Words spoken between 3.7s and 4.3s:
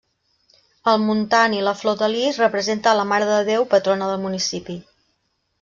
patrona del